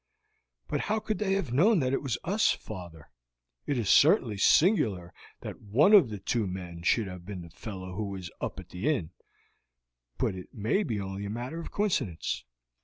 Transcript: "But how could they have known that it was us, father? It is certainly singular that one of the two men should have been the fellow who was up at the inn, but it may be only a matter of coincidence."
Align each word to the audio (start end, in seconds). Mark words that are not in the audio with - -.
"But 0.67 0.79
how 0.89 0.99
could 0.99 1.19
they 1.19 1.33
have 1.33 1.53
known 1.53 1.79
that 1.81 1.93
it 1.93 2.01
was 2.01 2.17
us, 2.23 2.49
father? 2.49 3.11
It 3.67 3.77
is 3.77 3.87
certainly 3.87 4.35
singular 4.39 5.13
that 5.41 5.61
one 5.61 5.93
of 5.93 6.09
the 6.09 6.17
two 6.17 6.47
men 6.47 6.81
should 6.81 7.05
have 7.05 7.23
been 7.23 7.41
the 7.43 7.51
fellow 7.51 7.93
who 7.93 8.05
was 8.09 8.31
up 8.41 8.59
at 8.59 8.69
the 8.69 8.89
inn, 8.89 9.11
but 10.17 10.33
it 10.33 10.55
may 10.55 10.81
be 10.81 10.99
only 10.99 11.25
a 11.25 11.29
matter 11.29 11.59
of 11.59 11.69
coincidence." 11.69 12.43